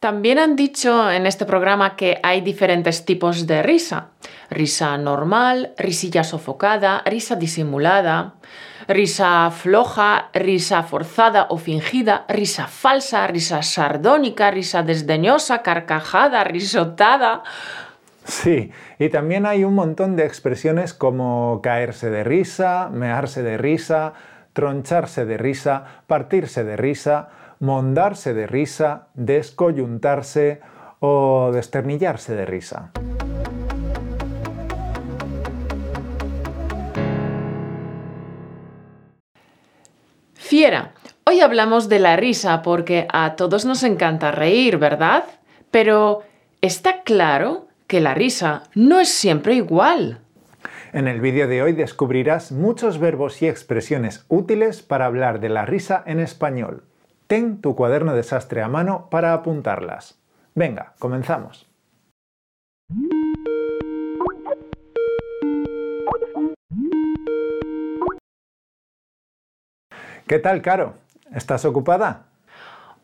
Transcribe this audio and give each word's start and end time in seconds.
También 0.00 0.38
han 0.38 0.56
dicho 0.56 1.10
en 1.10 1.26
este 1.26 1.44
programa 1.44 1.94
que 1.94 2.20
hay 2.22 2.40
diferentes 2.40 3.04
tipos 3.04 3.46
de 3.46 3.62
risa. 3.62 4.06
Risa 4.48 4.96
normal, 4.96 5.74
risilla 5.76 6.24
sofocada, 6.24 7.02
risa 7.04 7.36
disimulada, 7.36 8.32
risa 8.88 9.50
floja, 9.50 10.30
risa 10.32 10.82
forzada 10.84 11.48
o 11.50 11.58
fingida, 11.58 12.24
risa 12.30 12.66
falsa, 12.66 13.26
risa 13.26 13.60
sardónica, 13.62 14.50
risa 14.50 14.82
desdeñosa, 14.82 15.60
carcajada, 15.60 16.44
risotada. 16.44 17.42
Sí, 18.24 18.70
y 18.98 19.10
también 19.10 19.44
hay 19.44 19.64
un 19.64 19.74
montón 19.74 20.16
de 20.16 20.24
expresiones 20.24 20.94
como 20.94 21.60
caerse 21.62 22.08
de 22.08 22.24
risa, 22.24 22.88
mearse 22.90 23.42
de 23.42 23.58
risa, 23.58 24.14
troncharse 24.54 25.26
de 25.26 25.36
risa, 25.36 25.84
partirse 26.06 26.64
de 26.64 26.78
risa, 26.78 27.28
mondarse 27.60 28.34
de 28.34 28.46
risa, 28.46 29.08
descoyuntarse 29.14 30.60
o 30.98 31.50
desternillarse 31.52 32.34
de 32.34 32.46
risa. 32.46 32.92
Fiera, 40.34 40.94
hoy 41.24 41.40
hablamos 41.40 41.88
de 41.88 42.00
la 42.00 42.16
risa 42.16 42.62
porque 42.62 43.06
a 43.12 43.36
todos 43.36 43.64
nos 43.64 43.84
encanta 43.84 44.32
reír, 44.32 44.78
¿verdad? 44.78 45.24
Pero 45.70 46.22
está 46.60 47.02
claro 47.02 47.68
que 47.86 48.00
la 48.00 48.14
risa 48.14 48.64
no 48.74 48.98
es 49.00 49.10
siempre 49.10 49.54
igual. 49.54 50.20
En 50.92 51.06
el 51.06 51.20
vídeo 51.20 51.46
de 51.46 51.62
hoy 51.62 51.72
descubrirás 51.72 52.50
muchos 52.50 52.98
verbos 52.98 53.42
y 53.42 53.48
expresiones 53.48 54.24
útiles 54.28 54.82
para 54.82 55.06
hablar 55.06 55.38
de 55.38 55.50
la 55.50 55.66
risa 55.66 56.02
en 56.04 56.18
español. 56.18 56.89
Ten 57.30 57.60
tu 57.60 57.76
cuaderno 57.76 58.12
de 58.16 58.24
sastre 58.24 58.60
a 58.60 58.66
mano 58.66 59.06
para 59.08 59.32
apuntarlas. 59.34 60.18
Venga, 60.56 60.94
comenzamos. 60.98 61.68
¿Qué 70.26 70.40
tal, 70.40 70.60
Caro? 70.60 70.94
¿Estás 71.32 71.64
ocupada? 71.64 72.24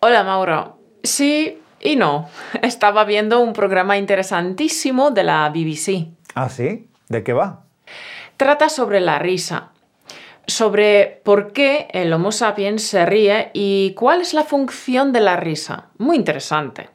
Hola, 0.01 0.25
Mauro. 0.25 0.77
Sí 1.05 1.63
y 1.81 1.95
no. 1.95 2.29
Estaba 2.63 3.05
viendo 3.05 3.39
un 3.39 3.53
programa 3.53 3.97
interesantísimo 3.97 5.13
de 5.13 5.23
la 5.23 5.49
BBC. 5.51 6.09
¿Ah, 6.35 6.49
sí? 6.49 6.91
¿De 7.09 7.23
qué 7.23 7.33
va? 7.33 7.63
Trata 8.37 8.71
sobre 8.71 8.99
la 8.99 9.21
risa, 9.21 9.71
sobre 10.47 11.21
por 11.25 11.53
qué 11.53 11.89
el 11.93 12.13
Homo 12.13 12.33
sapiens 12.33 12.83
se 12.83 13.05
ríe 13.07 13.51
y 13.53 13.95
cuál 13.97 14.21
es 14.21 14.35
la 14.35 14.45
función 14.45 15.13
de 15.13 15.21
la 15.21 15.37
risa. 15.37 15.87
Muy 15.99 16.17
interesante. 16.17 16.89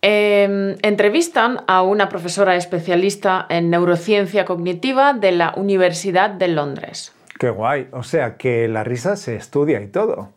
Em, 0.00 0.76
entrevistan 0.82 1.62
a 1.68 1.82
una 1.82 2.08
profesora 2.08 2.56
especialista 2.56 3.46
en 3.48 3.70
neurociencia 3.70 4.44
cognitiva 4.44 5.12
de 5.12 5.30
la 5.30 5.52
Universidad 5.56 6.30
de 6.30 6.48
Londres. 6.48 7.14
Qué 7.38 7.50
guay, 7.50 7.88
o 7.92 8.02
sea 8.02 8.36
que 8.36 8.66
la 8.66 8.82
risa 8.82 9.16
se 9.16 9.36
estudia 9.36 9.80
y 9.80 9.86
todo. 9.86 10.30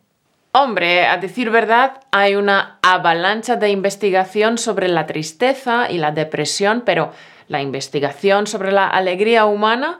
Hombre, 0.52 1.06
a 1.06 1.18
decir 1.18 1.50
verdad, 1.50 2.00
hay 2.12 2.34
una 2.34 2.78
avalancha 2.80 3.56
de 3.56 3.68
investigación 3.68 4.56
sobre 4.56 4.88
la 4.88 5.06
tristeza 5.06 5.90
y 5.90 5.98
la 5.98 6.12
depresión, 6.12 6.82
pero 6.86 7.12
la 7.48 7.60
investigación 7.60 8.46
sobre 8.46 8.72
la 8.72 8.88
alegría 8.88 9.44
humana, 9.44 9.98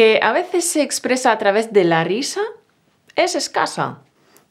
que 0.00 0.18
a 0.22 0.32
veces 0.32 0.64
se 0.64 0.80
expresa 0.80 1.30
a 1.30 1.36
través 1.36 1.74
de 1.74 1.84
la 1.84 2.04
risa, 2.04 2.40
es 3.16 3.34
escasa. 3.34 3.98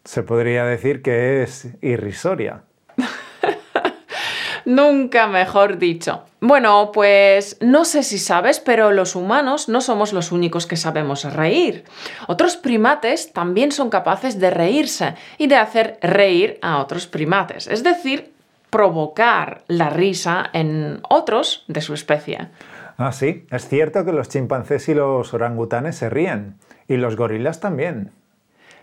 Se 0.04 0.22
podría 0.22 0.64
decir 0.64 1.02
que 1.02 1.42
es 1.42 1.70
irrisoria. 1.82 2.62
Nunca 4.66 5.26
mejor 5.26 5.80
dicho. 5.80 6.22
Bueno, 6.40 6.92
pues 6.94 7.58
no 7.62 7.84
sé 7.84 8.04
si 8.04 8.20
sabes, 8.20 8.60
pero 8.60 8.92
los 8.92 9.16
humanos 9.16 9.70
no 9.70 9.82
somos 9.82 10.14
los 10.14 10.32
únicos 10.32 10.68
que 10.68 10.78
sabemos 10.78 11.24
reír. 11.24 11.84
Otros 12.28 12.56
primates 12.56 13.34
también 13.34 13.72
son 13.72 13.90
capaces 13.90 14.40
de 14.40 14.52
reírse 14.52 15.16
y 15.40 15.48
de 15.48 15.56
hacer 15.56 15.98
reír 16.04 16.60
a 16.62 16.78
otros 16.78 17.08
primates. 17.08 17.66
Es 17.66 17.84
decir, 17.84 18.32
provocar 18.70 19.64
la 19.68 19.90
risa 19.90 20.48
en 20.54 21.00
otros 21.10 21.64
de 21.68 21.82
su 21.82 21.96
especie. 21.96 22.50
Ah, 23.02 23.14
sí, 23.14 23.46
es 23.50 23.66
cierto 23.70 24.04
que 24.04 24.12
los 24.12 24.28
chimpancés 24.28 24.90
y 24.90 24.94
los 24.94 25.34
orangutanes 25.34 25.96
se 25.96 26.10
ríen, 26.10 26.58
y 26.86 26.98
los 26.98 27.16
gorilas 27.16 27.62
también. 27.62 28.12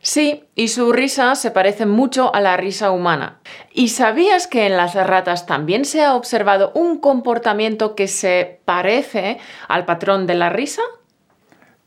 Sí, 0.00 0.44
y 0.54 0.69
su 0.69 0.91
risa 0.91 1.34
se 1.34 1.50
parece 1.50 1.84
mucho 1.84 2.34
a 2.34 2.41
la 2.41 2.56
risa 2.56 2.93
humana. 2.93 3.41
¿Y 3.75 3.88
sabías 3.88 4.47
que 4.47 4.65
en 4.65 4.78
las 4.78 4.94
ratas 4.94 5.44
también 5.44 5.84
se 5.84 6.03
ha 6.03 6.15
observado 6.15 6.72
un 6.75 6.99
comportamiento 6.99 7.94
que 7.94 8.09
se 8.09 8.62
parece 8.65 9.37
al 9.69 9.84
patrón 9.84 10.27
de 10.27 10.34
la 10.34 10.48
risa? 10.48 10.81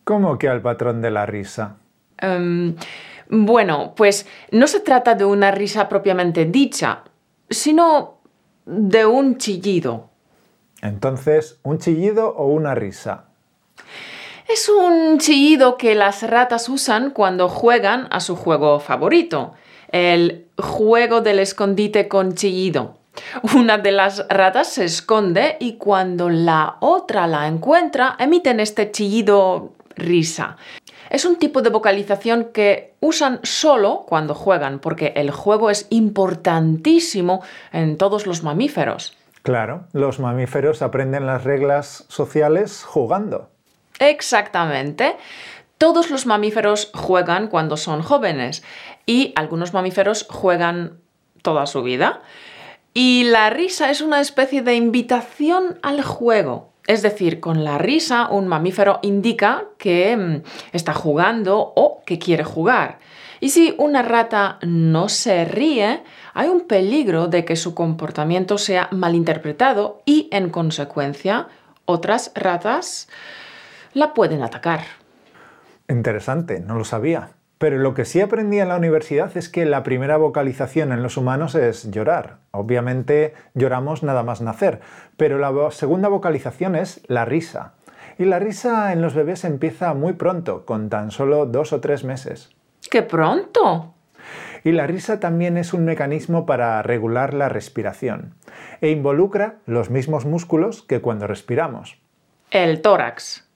¿Cómo 0.03 0.37
que 0.37 0.49
al 0.49 0.61
patrón 0.61 1.01
de 1.01 1.09
la 1.09 1.25
risa? 1.25 1.77
Em, 2.19 2.75
bueno, 3.27 3.93
pues 3.95 4.27
no 4.51 4.67
se 4.67 4.81
trata 4.81 5.15
de 5.15 5.25
una 5.25 5.49
risa 5.49 5.89
propiamente 5.89 6.45
dicha, 6.45 7.05
sino 7.49 8.19
de 8.67 9.07
un 9.07 9.39
chillido. 9.39 10.08
Entonces, 10.81 11.59
¿un 11.63 11.79
chillido 11.79 12.29
o 12.35 12.47
una 12.47 12.75
risa? 12.75 13.25
Es 14.47 14.69
un 14.69 15.19
chillido 15.19 15.77
que 15.77 15.93
las 15.93 16.23
ratas 16.23 16.69
usan 16.69 17.11
cuando 17.11 17.49
juegan 17.49 18.07
a 18.09 18.19
su 18.19 18.35
juego 18.35 18.79
favorito, 18.79 19.53
el 19.91 20.47
juego 20.57 21.21
del 21.21 21.39
escondite 21.39 22.07
con 22.07 22.33
chillido. 22.33 22.97
Una 23.55 23.77
de 23.77 23.91
las 23.91 24.25
ratas 24.29 24.69
se 24.69 24.85
esconde 24.85 25.57
y 25.59 25.73
cuando 25.73 26.29
la 26.29 26.77
otra 26.79 27.27
la 27.27 27.47
encuentra 27.47 28.15
emiten 28.17 28.59
este 28.59 28.91
chillido 28.91 29.73
risa. 29.95 30.57
Es 31.09 31.25
un 31.25 31.35
tipo 31.37 31.61
de 31.61 31.69
vocalización 31.69 32.49
que 32.53 32.93
usan 32.99 33.39
solo 33.43 34.05
cuando 34.07 34.35
juegan, 34.35 34.79
porque 34.79 35.13
el 35.15 35.31
juego 35.31 35.69
es 35.69 35.87
importantísimo 35.89 37.41
en 37.71 37.97
todos 37.97 38.27
los 38.27 38.43
mamíferos. 38.43 39.17
Claro, 39.49 39.87
los 39.93 40.19
mamíferos 40.19 40.83
aprenden 40.83 41.25
las 41.25 41.43
reglas 41.43 42.05
sociales 42.07 42.83
jugando. 42.83 43.49
Exactamente. 43.97 45.17
Todos 45.79 46.11
los 46.11 46.27
mamíferos 46.27 46.91
juegan 46.93 47.47
cuando 47.47 47.75
son 47.75 48.03
jóvenes 48.03 48.61
y 49.07 49.33
algunos 49.35 49.73
mamíferos 49.73 50.27
juegan 50.29 50.99
toda 51.41 51.65
su 51.65 51.81
vida. 51.81 52.21
Y 52.93 53.23
la 53.23 53.49
risa 53.49 53.89
es 53.89 54.01
una 54.01 54.21
especie 54.21 54.61
de 54.61 54.75
invitación 54.75 55.79
al 55.81 56.03
juego. 56.03 56.69
Es 56.85 57.01
decir, 57.01 57.39
con 57.39 57.63
la 57.63 57.79
risa 57.79 58.27
un 58.29 58.47
mamífero 58.47 58.99
indica 59.01 59.63
que 59.79 60.15
mm, 60.15 60.43
está 60.73 60.93
jugando 60.93 61.73
o 61.75 62.03
que 62.05 62.19
quiere 62.19 62.43
jugar. 62.43 62.99
Y 63.39 63.49
si 63.49 63.75
una 63.77 64.01
rata 64.01 64.59
no 64.61 65.09
se 65.09 65.45
ríe, 65.45 66.03
hay 66.33 66.49
un 66.49 66.61
peligro 66.61 67.27
de 67.27 67.45
que 67.45 67.55
su 67.55 67.73
comportamiento 67.73 68.57
sea 68.57 68.89
malinterpretado 68.91 70.01
y, 70.05 70.27
en 70.31 70.49
consecuencia, 70.49 71.47
otras 71.85 72.31
ratas 72.35 73.07
la 73.93 74.13
pueden 74.13 74.43
atacar. 74.43 74.81
Interesante, 75.87 76.59
no 76.59 76.75
lo 76.75 76.83
sabía. 76.83 77.31
Pero 77.57 77.77
lo 77.77 77.93
que 77.93 78.05
sí 78.05 78.21
aprendí 78.21 78.59
en 78.59 78.69
la 78.69 78.77
universidad 78.77 79.35
es 79.35 79.49
que 79.49 79.65
la 79.65 79.83
primera 79.83 80.15
vocalización 80.15 80.93
en 80.93 81.03
los 81.03 81.17
humanos 81.17 81.55
es 81.55 81.91
llorar. 81.91 82.37
Obviamente 82.51 83.33
lloramos 83.53 84.01
nada 84.01 84.23
más 84.23 84.39
nacer, 84.39 84.79
pero 85.17 85.37
la 85.37 85.51
segunda 85.71 86.07
vocalización 86.07 86.77
es 86.77 87.01
la 87.07 87.25
risa. 87.25 87.73
Y 88.17 88.23
la 88.25 88.39
risa 88.39 88.93
en 88.93 89.01
los 89.01 89.13
bebés 89.13 89.43
empieza 89.43 89.93
muy 89.93 90.13
pronto, 90.13 90.65
con 90.65 90.89
tan 90.89 91.11
solo 91.11 91.45
dos 91.45 91.73
o 91.73 91.81
tres 91.81 92.05
meses. 92.05 92.49
¡Qué 92.89 93.03
pronto! 93.03 93.93
Y 94.63 94.71
la 94.71 94.87
risa 94.87 95.19
también 95.19 95.57
es 95.57 95.73
un 95.73 95.85
mecanismo 95.85 96.45
para 96.45 96.81
regular 96.81 97.33
la 97.33 97.47
respiración 97.47 98.33
e 98.81 98.89
involucra 98.89 99.55
los 99.65 99.89
mismos 99.89 100.25
músculos 100.25 100.83
que 100.83 100.99
cuando 100.99 101.27
respiramos. 101.27 101.99
El 102.51 102.81
tórax. 102.81 103.47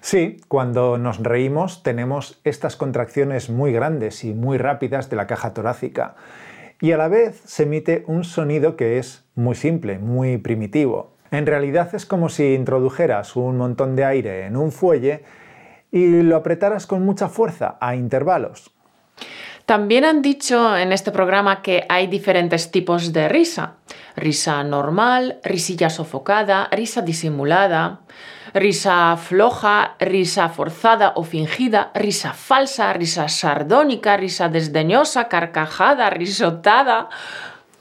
Sí, 0.00 0.40
cuando 0.48 0.98
nos 0.98 1.22
reímos 1.22 1.82
tenemos 1.82 2.40
estas 2.44 2.76
contracciones 2.76 3.50
muy 3.50 3.72
grandes 3.72 4.24
y 4.24 4.34
muy 4.34 4.58
rápidas 4.58 5.10
de 5.10 5.16
la 5.16 5.26
caja 5.26 5.52
torácica 5.52 6.14
y 6.80 6.92
a 6.92 6.96
la 6.96 7.08
vez 7.08 7.40
se 7.44 7.62
emite 7.62 8.04
un 8.06 8.24
sonido 8.24 8.76
que 8.76 8.98
es 8.98 9.24
muy 9.34 9.54
simple, 9.54 9.98
muy 9.98 10.38
primitivo. 10.38 11.12
En 11.30 11.46
realidad 11.46 11.94
es 11.94 12.06
como 12.06 12.28
si 12.28 12.54
introdujeras 12.54 13.36
un 13.36 13.56
montón 13.56 13.96
de 13.96 14.04
aire 14.04 14.46
en 14.46 14.56
un 14.56 14.70
fuelle 14.70 15.24
y 15.96 16.22
lo 16.22 16.36
apretaras 16.36 16.86
con 16.86 17.04
mucha 17.04 17.28
fuerza 17.28 17.76
a 17.80 17.94
intervalos. 17.94 18.70
También 19.64 20.04
han 20.04 20.22
dicho 20.22 20.76
en 20.76 20.92
este 20.92 21.10
programa 21.10 21.62
que 21.62 21.84
hay 21.88 22.06
diferentes 22.06 22.70
tipos 22.70 23.12
de 23.12 23.28
risa. 23.28 23.74
Risa 24.14 24.62
normal, 24.62 25.40
risilla 25.42 25.90
sofocada, 25.90 26.68
risa 26.70 27.02
disimulada 27.02 28.00
risa 28.54 29.16
floja, 29.16 29.96
risa 29.98 30.48
forzada 30.48 31.12
o 31.16 31.24
fingida, 31.24 31.90
risa 31.94 32.32
falsa, 32.32 32.92
risa 32.92 33.28
sardónica, 33.28 34.16
risa 34.16 34.48
desdeñosa, 34.48 35.28
carcajada, 35.28 36.10
risotada. 36.10 37.08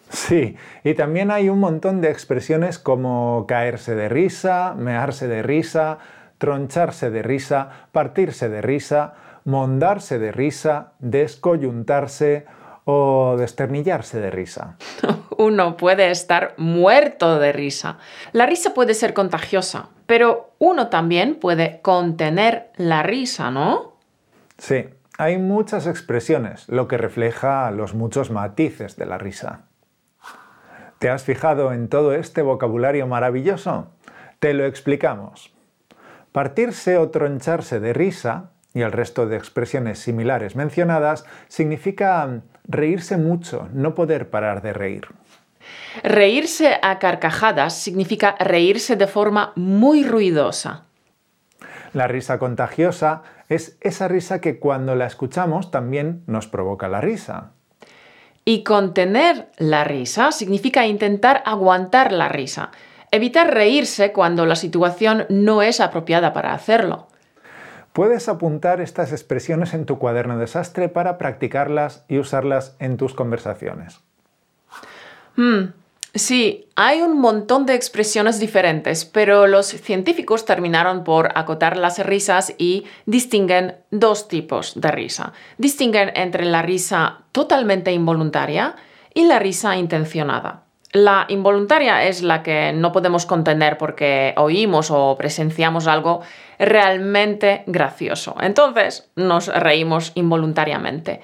Sí, 0.09 0.55
y 0.83 0.93
también 0.93 1.31
hay 1.31 1.49
un 1.49 1.59
montón 1.59 2.01
de 2.01 2.11
expresiones 2.11 2.77
como 2.77 3.45
caerse 3.47 3.95
de 3.95 4.09
risa, 4.09 4.73
mearse 4.77 5.27
de 5.27 5.43
risa, 5.43 5.97
troncharse 6.45 7.09
de 7.09 7.23
risa, 7.23 7.87
partirse 7.91 8.49
de 8.49 8.61
risa, 8.61 9.15
mondarse 9.45 10.19
de 10.19 10.31
risa, 10.31 10.91
descoyuntarse 10.99 12.45
o 12.83 13.35
desternillarse 13.35 14.19
de 14.19 14.29
risa. 14.29 14.77
Uno 15.39 15.75
puede 15.75 16.11
estar 16.11 16.53
muerto 16.57 17.39
de 17.39 17.51
risa. 17.51 17.97
La 18.31 18.45
risa 18.45 18.75
puede 18.75 18.93
ser 18.93 19.15
contagiosa, 19.15 19.89
pero 20.05 20.51
uno 20.59 20.89
también 20.89 21.35
puede 21.35 21.81
contener 21.81 22.69
la 22.75 23.01
risa, 23.01 23.49
¿no? 23.49 23.97
Sí, 24.59 24.85
hay 25.17 25.39
muchas 25.39 25.87
expresiones, 25.87 26.69
lo 26.69 26.87
que 26.87 26.97
refleja 26.97 27.71
los 27.71 27.95
muchos 27.95 28.29
matices 28.29 28.95
de 28.97 29.07
la 29.07 29.17
risa. 29.17 29.63
¿Te 30.99 31.09
has 31.09 31.23
fijado 31.23 31.73
en 31.73 31.89
todo 31.89 32.13
este 32.13 32.43
vocabulario 32.43 33.07
maravilloso? 33.07 33.87
Te 34.39 34.53
lo 34.53 34.65
explicamos. 34.65 35.54
Partirse 36.35 36.97
o 36.97 37.07
troncharse 37.11 37.79
de 37.79 37.93
risa 37.93 38.51
y 38.73 38.81
el 38.81 38.91
resto 38.91 39.25
de 39.25 39.37
expresiones 39.37 39.99
similares 39.99 40.57
mencionadas 40.57 41.23
significa 41.47 42.41
reírse 42.65 43.15
mucho, 43.15 43.69
no 43.71 43.95
poder 43.95 44.29
parar 44.29 44.61
de 44.61 44.73
reír. 44.73 45.07
Reírse 46.03 46.77
a 46.81 46.99
carcajadas 46.99 47.79
significa 47.79 48.35
reírse 48.37 48.97
de 48.97 49.07
forma 49.07 49.53
muy 49.55 50.03
ruidosa. 50.03 50.83
La 51.93 52.09
risa 52.09 52.37
contagiosa 52.37 53.23
es 53.47 53.77
esa 53.79 54.09
risa 54.09 54.41
que 54.41 54.59
cuando 54.59 54.93
la 54.95 55.05
escuchamos 55.05 55.71
también 55.71 56.23
nos 56.27 56.47
provoca 56.47 56.89
la 56.89 56.99
risa. 56.99 57.51
Y 58.43 58.65
contener 58.65 59.51
la 59.57 59.85
risa 59.85 60.33
significa 60.33 60.85
intentar 60.85 61.43
aguantar 61.45 62.11
la 62.11 62.27
risa, 62.27 62.71
evitar 63.15 63.53
reírse 63.53 64.11
cuando 64.11 64.45
la 64.45 64.55
situación 64.55 65.25
no 65.29 65.61
es 65.61 65.79
apropiada 65.79 66.33
para 66.33 66.53
hacerlo. 66.53 67.07
Puedes 67.95 68.27
apuntar 68.27 68.81
estas 68.81 69.13
expresiones 69.13 69.73
en 69.73 69.85
tu 69.85 69.97
cuaderno 69.97 70.37
de 70.37 70.47
sastre 70.47 70.89
para 70.89 71.17
practicarlas 71.17 72.03
y 72.09 72.19
usarlas 72.19 72.75
en 72.79 72.97
tus 72.97 73.13
conversaciones. 73.13 74.01
Hmm, 75.37 75.67
sí, 76.13 76.67
hay 76.75 77.01
un 77.01 77.21
montón 77.21 77.65
de 77.65 77.73
expresiones 77.73 78.37
diferentes, 78.37 79.05
pero 79.05 79.47
los 79.47 79.67
científicos 79.67 80.43
terminaron 80.43 81.05
por 81.05 81.29
acotar 81.35 81.77
las 81.77 82.05
risas 82.05 82.53
y 82.57 82.83
distinguen 83.05 83.77
dos 83.91 84.27
tipos 84.27 84.73
de 84.75 84.91
risa. 84.91 85.31
Distinguen 85.57 86.11
entre 86.15 86.43
la 86.43 86.61
risa 86.61 87.21
totalmente 87.31 87.93
involuntaria 87.93 88.75
y 89.13 89.23
la 89.23 89.39
risa 89.39 89.77
intencionada. 89.77 90.64
La 90.95 91.25
involuntaria 91.27 92.05
es 92.05 92.21
la 92.23 92.41
que 92.41 92.71
no 92.71 92.93
podemos 92.93 93.25
contener 93.25 93.77
porque 93.77 94.33
oímos 94.37 94.91
o 94.91 95.17
presenciamos 95.17 95.87
algo 95.87 96.21
realmente 96.57 97.63
gracioso. 97.67 98.37
Entonces 98.39 99.11
nos 99.17 99.47
reímos 99.47 100.13
involuntariamente. 100.15 101.19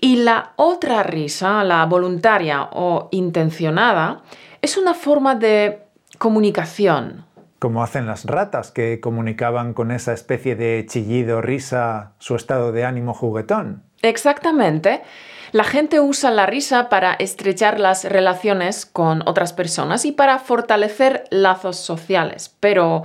Y 0.00 0.16
la 0.16 0.52
otra 0.56 1.02
risa, 1.02 1.64
la 1.64 1.84
voluntaria 1.84 2.66
o 2.72 3.08
intencionada, 3.10 4.22
es 4.62 4.78
una 4.78 4.94
forma 4.94 5.34
de 5.34 5.82
comunicación. 6.16 7.26
Como 7.58 7.82
hacen 7.82 8.06
las 8.06 8.24
ratas 8.24 8.70
que 8.70 9.00
comunicaban 9.00 9.74
con 9.74 9.90
esa 9.90 10.14
especie 10.14 10.56
de 10.56 10.86
chillido, 10.88 11.42
risa, 11.42 12.12
su 12.20 12.36
estado 12.36 12.72
de 12.72 12.86
ánimo 12.86 13.12
juguetón. 13.12 13.82
Exactamente. 14.00 15.02
La 15.52 15.64
gente 15.64 16.00
usa 16.00 16.30
la 16.30 16.46
risa 16.46 16.88
para 16.88 17.14
estrechar 17.14 17.80
las 17.80 18.04
relaciones 18.04 18.84
con 18.84 19.22
otras 19.26 19.52
personas 19.52 20.04
y 20.04 20.12
para 20.12 20.38
fortalecer 20.38 21.24
lazos 21.30 21.76
sociales. 21.76 22.54
Pero 22.60 23.04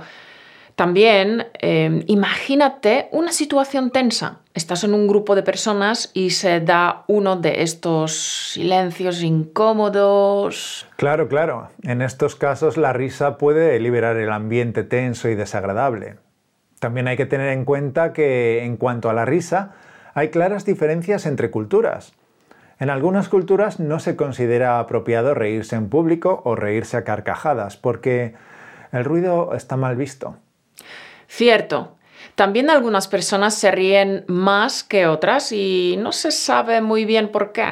también 0.76 1.46
em, 1.60 2.02
imagínate 2.06 3.08
una 3.12 3.32
situación 3.32 3.90
tensa. 3.90 4.40
Estás 4.54 4.84
en 4.84 4.92
un 4.92 5.06
grupo 5.06 5.34
de 5.36 5.42
personas 5.42 6.10
y 6.14 6.30
se 6.30 6.60
da 6.60 7.04
uno 7.06 7.36
de 7.36 7.62
estos 7.62 8.52
silencios 8.52 9.22
incómodos. 9.22 10.86
Claro, 10.96 11.28
claro. 11.28 11.70
En 11.82 12.02
estos 12.02 12.34
casos 12.34 12.76
la 12.76 12.92
risa 12.92 13.38
puede 13.38 13.78
liberar 13.78 14.16
el 14.16 14.30
ambiente 14.30 14.82
tenso 14.82 15.28
y 15.28 15.34
desagradable. 15.34 16.16
También 16.80 17.08
hay 17.08 17.16
que 17.16 17.26
tener 17.26 17.48
en 17.50 17.64
cuenta 17.64 18.12
que 18.12 18.64
en 18.64 18.76
cuanto 18.76 19.08
a 19.08 19.14
la 19.14 19.24
risa, 19.24 19.72
hay 20.12 20.28
claras 20.28 20.64
diferencias 20.64 21.24
entre 21.24 21.50
culturas. 21.50 22.12
En 22.84 22.90
algunas 22.90 23.30
culturas 23.30 23.80
no 23.80 23.98
se 23.98 24.14
considera 24.14 24.78
apropiado 24.78 25.32
reírse 25.32 25.74
en 25.74 25.88
público 25.88 26.42
o 26.44 26.54
reírse 26.54 26.98
a 26.98 27.02
carcajadas, 27.02 27.78
porque 27.78 28.34
el 28.92 29.06
ruido 29.06 29.54
está 29.54 29.78
mal 29.78 29.96
visto. 29.96 30.36
Cierto. 31.26 31.96
También 32.34 32.68
algunas 32.68 33.08
personas 33.08 33.54
se 33.54 33.70
ríen 33.70 34.26
más 34.26 34.84
que 34.84 35.06
otras 35.06 35.50
y 35.50 35.96
no 35.98 36.12
se 36.12 36.30
sabe 36.30 36.82
muy 36.82 37.06
bien 37.06 37.32
por 37.32 37.52
qué. 37.52 37.68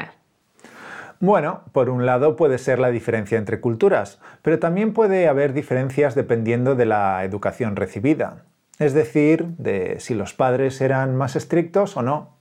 Bueno, 1.20 1.61
por 1.73 1.91
un 1.91 2.06
lado 2.06 2.35
puede 2.35 2.56
ser 2.56 2.79
la 2.79 2.88
diferencia 2.88 3.37
entre 3.37 3.61
culturas, 3.61 4.19
pero 4.41 4.61
también 4.61 4.94
puede 4.94 5.29
haber 5.29 5.53
diferencias 5.53 6.14
dependiendo 6.14 6.75
de 6.75 6.87
la 6.87 7.23
educación 7.23 7.76
recibida. 7.76 8.47
Es 8.79 8.94
decir, 8.94 9.44
de 9.59 10.00
si 10.00 10.14
los 10.14 10.32
padres 10.32 10.81
eran 10.81 11.14
más 11.17 11.37
estrictos 11.37 11.99
o 11.99 12.03
no. 12.03 12.38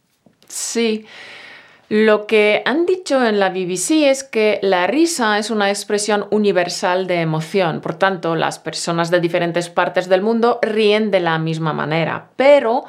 Sí, 0.48 1.06
lo 1.92 2.26
que 2.26 2.64
han 2.66 2.86
dicho 2.86 3.22
en 3.26 3.38
la 3.38 3.50
BBC 3.50 4.10
es 4.10 4.24
que 4.24 4.60
la 4.62 4.88
risa 4.88 5.38
es 5.38 5.52
una 5.52 5.68
expresión 5.68 6.26
universal 6.32 7.06
de 7.06 7.20
emoción, 7.20 7.82
por 7.82 7.96
tanto 7.96 8.38
las 8.38 8.60
personas 8.60 9.12
de 9.12 9.20
diferentes 9.20 9.68
partes 9.68 10.08
del 10.08 10.22
mundo 10.22 10.60
ríen 10.62 11.12
de 11.12 11.20
la 11.20 11.38
misma 11.38 11.74
manera, 11.74 12.30
pero 12.38 12.86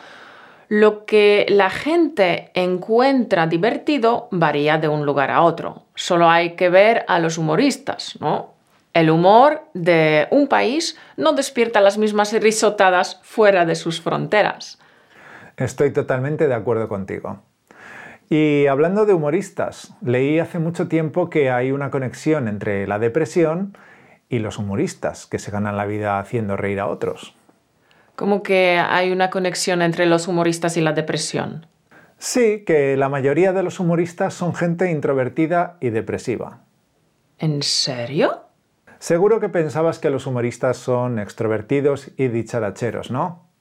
lo 0.69 1.05
que 1.05 1.47
la 1.49 1.69
gente 1.69 2.53
encuentra 2.55 3.49
divertido 3.49 4.29
varía 4.31 4.79
de 4.79 4.87
un 4.87 5.05
lugar 5.05 5.33
a 5.33 5.43
otro. 5.43 5.83
Solo 5.97 6.31
hay 6.31 6.55
que 6.55 6.69
ver 6.69 7.05
a 7.09 7.19
los 7.19 7.39
humoristas, 7.39 8.17
¿no? 8.21 8.55
El 8.93 9.11
humor 9.11 9.63
de 9.75 10.29
un 10.31 10.47
país 10.47 10.97
no 11.17 11.33
despierta 11.33 11.81
las 11.81 11.99
mismas 11.99 12.33
risotadas 12.35 13.19
fuera 13.25 13.67
de 13.67 13.75
sus 13.75 14.01
fronteras. 14.01 14.79
Estoy 15.57 15.93
totalmente 15.93 16.47
de 16.47 16.55
acuerdo 16.55 16.89
contigo. 16.89 17.43
Y 18.35 18.67
hablando 18.67 19.05
de 19.05 19.13
humoristas, 19.13 19.93
leí 20.01 20.39
hace 20.39 20.59
mucho 20.59 20.89
tiempo 20.89 21.29
que 21.29 21.51
hay 21.51 21.71
una 21.71 21.91
conexión 21.91 22.49
entre 22.49 22.87
la 22.87 22.99
depresión 22.99 23.77
y 24.31 24.39
los 24.39 24.57
humoristas, 24.57 25.27
que 25.27 25.39
se 25.39 25.51
ganan 25.51 25.77
la 25.77 25.85
vida 25.85 26.19
haciendo 26.19 26.57
reír 26.57 26.81
a 26.81 26.87
otros. 26.87 27.37
¿Cómo 28.17 28.43
que 28.43 28.79
hay 28.79 29.13
una 29.13 29.29
conexión 29.29 29.83
entre 29.83 30.07
los 30.07 30.29
humoristas 30.29 30.79
y 30.79 30.81
la 30.81 30.95
depresión? 30.95 31.67
Sí, 32.17 32.65
que 32.65 32.97
la 32.97 33.11
mayoría 33.11 33.53
de 33.53 33.63
los 33.63 33.79
humoristas 33.79 34.33
son 34.33 34.55
gente 34.55 34.91
introvertida 34.91 35.77
y 35.81 35.91
depresiva. 35.91 36.61
¿En 37.39 37.63
serio? 37.63 38.47
Seguro 38.99 39.41
que 39.41 39.51
pensabas 39.51 39.99
que 39.99 40.09
los 40.09 40.27
humoristas 40.27 40.79
son 40.79 41.19
extrovertidos 41.19 42.13
y 42.17 42.29
dicharacheros, 42.29 43.11
¿no? 43.11 43.52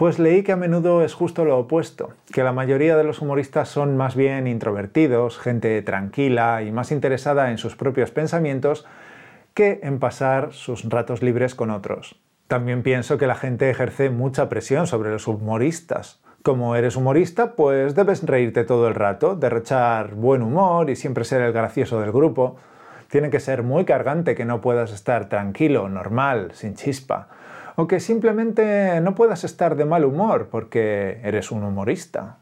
Pues 0.00 0.18
leí 0.18 0.42
que 0.42 0.52
a 0.52 0.56
menudo 0.56 1.04
es 1.04 1.12
justo 1.12 1.44
lo 1.44 1.58
opuesto, 1.58 2.14
que 2.32 2.42
la 2.42 2.54
mayoría 2.54 2.96
de 2.96 3.04
los 3.04 3.20
humoristas 3.20 3.68
son 3.68 3.98
más 3.98 4.16
bien 4.16 4.46
introvertidos, 4.46 5.38
gente 5.38 5.82
tranquila 5.82 6.62
y 6.62 6.72
más 6.72 6.90
interesada 6.90 7.50
en 7.50 7.58
sus 7.58 7.76
propios 7.76 8.10
pensamientos 8.10 8.86
que 9.52 9.78
en 9.82 9.98
pasar 9.98 10.54
sus 10.54 10.88
ratos 10.88 11.22
libres 11.22 11.54
con 11.54 11.68
otros. 11.68 12.18
También 12.48 12.82
pienso 12.82 13.18
que 13.18 13.26
la 13.26 13.34
gente 13.34 13.68
ejerce 13.68 14.08
mucha 14.08 14.48
presión 14.48 14.86
sobre 14.86 15.10
los 15.10 15.26
humoristas. 15.26 16.22
Como 16.42 16.76
eres 16.76 16.96
humorista, 16.96 17.54
pues 17.54 17.94
debes 17.94 18.22
reírte 18.22 18.64
todo 18.64 18.88
el 18.88 18.94
rato, 18.94 19.36
derrochar 19.36 20.14
buen 20.14 20.40
humor 20.40 20.88
y 20.88 20.96
siempre 20.96 21.24
ser 21.24 21.42
el 21.42 21.52
gracioso 21.52 22.00
del 22.00 22.10
grupo. 22.10 22.56
Tiene 23.10 23.28
que 23.28 23.38
ser 23.38 23.62
muy 23.62 23.84
cargante 23.84 24.34
que 24.34 24.46
no 24.46 24.62
puedas 24.62 24.92
estar 24.92 25.28
tranquilo, 25.28 25.90
normal, 25.90 26.52
sin 26.54 26.74
chispa 26.74 27.28
o 27.76 27.86
que 27.86 28.00
simplemente 28.00 29.00
no 29.00 29.14
puedas 29.14 29.44
estar 29.44 29.76
de 29.76 29.84
mal 29.84 30.04
humor 30.04 30.48
porque 30.50 31.20
eres 31.22 31.50
un 31.50 31.64
humorista. 31.64 32.38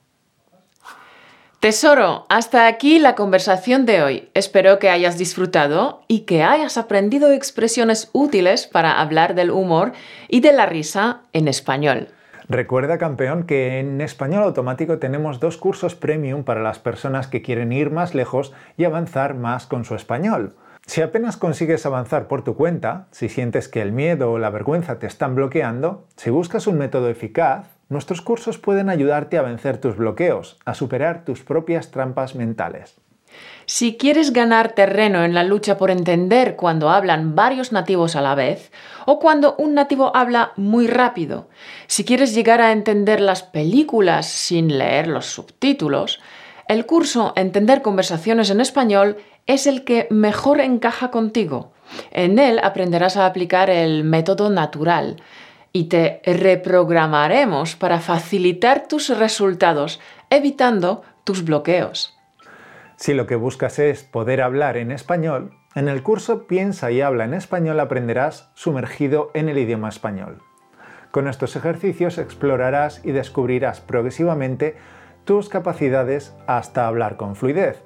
Tesoro, 1.60 2.24
hasta 2.28 2.68
aquí 2.68 3.00
la 3.00 3.16
conversación 3.16 3.84
de 3.84 4.00
hoy. 4.02 4.28
Espero 4.34 4.78
que 4.78 4.90
hayas 4.90 5.18
disfrutado 5.18 6.02
y 6.06 6.20
que 6.20 6.44
hayas 6.44 6.78
aprendido 6.78 7.32
expresiones 7.32 8.10
útiles 8.12 8.68
para 8.68 9.00
hablar 9.00 9.34
del 9.34 9.50
humor 9.50 9.92
y 10.28 10.40
de 10.40 10.52
la 10.52 10.66
risa 10.66 11.22
en 11.32 11.48
español. 11.48 12.10
Recuerda, 12.48 12.96
campeón, 12.96 13.42
que 13.42 13.80
en 13.80 14.00
español 14.00 14.44
automático 14.44 14.98
tenemos 14.98 15.40
dos 15.40 15.56
cursos 15.56 15.96
premium 15.96 16.44
para 16.44 16.62
las 16.62 16.78
personas 16.78 17.26
que 17.26 17.42
quieren 17.42 17.72
ir 17.72 17.90
más 17.90 18.14
lejos 18.14 18.54
y 18.76 18.84
avanzar 18.84 19.34
más 19.34 19.66
con 19.66 19.84
su 19.84 19.96
español. 19.96 20.54
Si 20.88 21.02
apenas 21.02 21.36
consigues 21.36 21.84
avanzar 21.84 22.28
por 22.28 22.42
tu 22.42 22.56
cuenta, 22.56 23.08
si 23.10 23.28
sientes 23.28 23.68
que 23.68 23.82
el 23.82 23.92
miedo 23.92 24.32
o 24.32 24.38
la 24.38 24.48
vergüenza 24.48 24.98
te 24.98 25.06
están 25.06 25.34
bloqueando, 25.34 26.06
si 26.16 26.30
buscas 26.30 26.66
un 26.66 26.78
método 26.78 27.10
eficaz, 27.10 27.66
nuestros 27.90 28.22
cursos 28.22 28.56
pueden 28.56 28.88
ayudarte 28.88 29.36
a 29.36 29.42
vencer 29.42 29.76
tus 29.82 29.98
bloqueos, 29.98 30.56
a 30.64 30.72
superar 30.72 31.26
tus 31.26 31.44
propias 31.44 31.90
trampas 31.90 32.34
mentales. 32.34 32.96
Si 33.66 33.98
quieres 33.98 34.32
ganar 34.32 34.72
terreno 34.72 35.24
en 35.24 35.34
la 35.34 35.44
lucha 35.44 35.76
por 35.76 35.90
entender 35.90 36.56
cuando 36.56 36.88
hablan 36.88 37.34
varios 37.34 37.70
nativos 37.70 38.16
a 38.16 38.22
la 38.22 38.34
vez 38.34 38.72
o 39.04 39.18
cuando 39.18 39.56
un 39.58 39.74
nativo 39.74 40.16
habla 40.16 40.52
muy 40.56 40.86
rápido, 40.86 41.50
si 41.86 42.06
quieres 42.06 42.34
llegar 42.34 42.62
a 42.62 42.72
entender 42.72 43.20
las 43.20 43.42
películas 43.42 44.26
sin 44.26 44.78
leer 44.78 45.06
los 45.06 45.26
subtítulos, 45.26 46.18
el 46.68 46.86
curso 46.86 47.32
Entender 47.34 47.82
conversaciones 47.82 48.50
en 48.50 48.60
español 48.60 49.16
es 49.46 49.66
el 49.66 49.84
que 49.84 50.06
mejor 50.10 50.60
encaja 50.60 51.10
contigo. 51.10 51.72
En 52.10 52.38
él 52.38 52.60
aprenderás 52.62 53.16
a 53.16 53.26
aplicar 53.26 53.70
el 53.70 54.04
método 54.04 54.50
natural 54.50 55.22
y 55.72 55.84
te 55.84 56.20
reprogramaremos 56.24 57.76
para 57.76 58.00
facilitar 58.00 58.86
tus 58.86 59.08
resultados, 59.16 60.00
evitando 60.30 61.02
tus 61.24 61.44
bloqueos. 61.44 62.18
Si 62.96 63.14
lo 63.14 63.26
que 63.26 63.36
buscas 63.36 63.78
es 63.78 64.02
poder 64.02 64.42
hablar 64.42 64.76
en 64.76 64.90
español, 64.90 65.52
en 65.74 65.88
el 65.88 66.02
curso 66.02 66.46
Piensa 66.46 66.90
y 66.90 67.00
habla 67.00 67.24
en 67.24 67.34
español 67.34 67.78
aprenderás 67.80 68.50
sumergido 68.54 69.30
en 69.34 69.48
el 69.48 69.58
idioma 69.58 69.88
español. 69.88 70.42
Con 71.10 71.28
estos 71.28 71.56
ejercicios 71.56 72.18
explorarás 72.18 73.00
y 73.04 73.12
descubrirás 73.12 73.80
progresivamente 73.80 74.76
tus 75.28 75.50
capacidades 75.50 76.34
hasta 76.46 76.86
hablar 76.86 77.18
con 77.18 77.36
fluidez, 77.36 77.82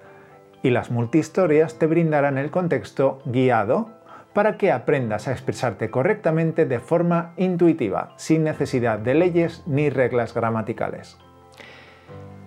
y 0.63 0.71
las 0.71 0.93
multihistorias 0.93 1.77
te 1.77 1.89
brindarán 1.89 2.39
el 2.39 2.53
contexto 2.53 3.21
guiado 3.25 3.91
para 4.33 4.57
que 4.57 4.71
aprendas 4.71 5.27
a 5.27 5.33
expresarte 5.33 5.91
correctamente 5.91 6.67
de 6.67 6.79
forma 6.79 7.33
intuitiva, 7.37 8.15
sin 8.17 8.45
necesidad 8.45 9.01
de 9.01 9.15
leyes 9.15 9.65
ni 9.67 9.91
reglas 9.91 10.35
gramaticales. 10.35 11.19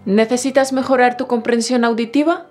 ¿Necesitas 0.05 0.71
mejorar 0.71 1.17
tu 1.17 1.27
comprensión 1.27 1.83
auditiva? 1.83 2.45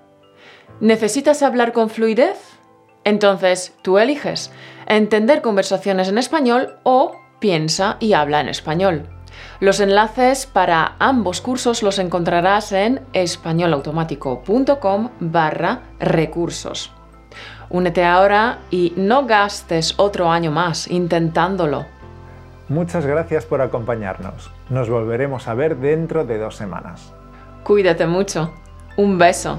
¿Necesitas 0.81 1.43
hablar 1.43 1.73
con 1.73 1.89
fluidez? 1.89 2.59
Entonces, 3.05 3.75
tú 3.81 3.97
eliges 3.97 4.53
entender 4.87 5.41
conversaciones 5.41 6.11
en 6.11 6.19
español 6.19 6.77
o 6.83 7.17
piensa 7.39 7.97
y 8.01 8.13
habla 8.13 8.43
en 8.43 8.51
español. 8.51 9.14
Los 9.61 9.81
enlaces 9.81 10.47
para 10.47 10.97
ambos 10.99 11.41
cursos 11.41 11.83
los 11.83 11.99
encontrarás 11.99 12.73
en 12.73 13.01
españolautomático.com 13.13 15.11
barra 15.21 15.83
recursos. 15.99 16.93
Únete 17.71 18.05
ahora 18.05 18.59
y 18.71 18.93
no 18.97 19.27
gastes 19.27 19.95
otro 19.97 20.31
año 20.31 20.51
más 20.51 20.89
intentándolo. 20.89 21.87
Muchas 22.69 23.05
gracias 23.05 23.45
por 23.45 23.61
acompañarnos. 23.61 24.51
Nos 24.71 24.89
volveremos 24.89 25.49
a 25.49 25.55
ver 25.55 25.77
dentro 25.77 26.25
de 26.25 26.39
dos 26.39 26.57
semanas. 26.57 27.13
Cuídate 27.63 28.07
mucho. 28.07 28.53
Un 28.97 29.19
beso. 29.19 29.59